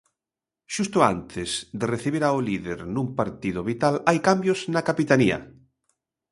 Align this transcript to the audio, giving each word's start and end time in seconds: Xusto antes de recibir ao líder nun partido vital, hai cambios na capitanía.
Xusto 0.73 0.99
antes 1.13 1.49
de 1.79 1.85
recibir 1.93 2.23
ao 2.25 2.39
líder 2.49 2.79
nun 2.93 3.07
partido 3.19 3.61
vital, 3.69 3.95
hai 4.07 4.17
cambios 4.27 4.59
na 4.73 4.85
capitanía. 4.89 5.37